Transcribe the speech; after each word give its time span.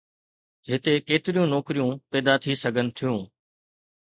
هتي 0.69 0.93
ڪيتريون 1.07 1.47
نوڪريون 1.53 1.93
پيدا 2.11 2.33
ٿي 2.43 2.51
سگهن 2.63 2.87
ٿيون؟ 2.97 3.19